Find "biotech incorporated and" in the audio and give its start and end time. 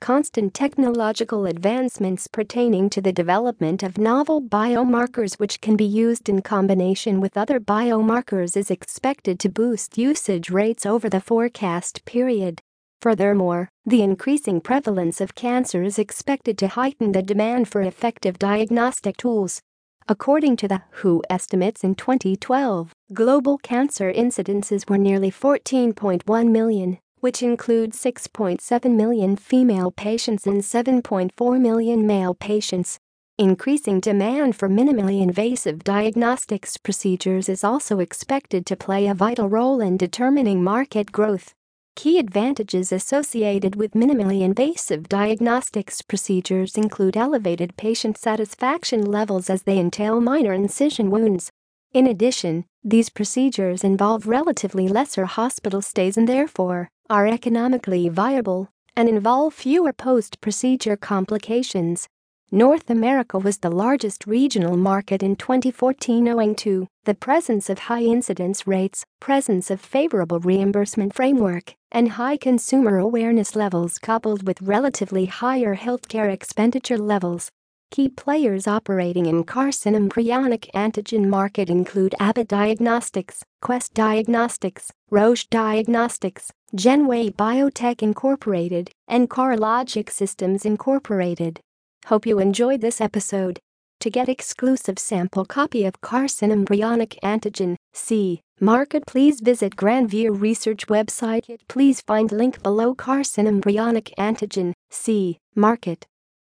87.34-89.30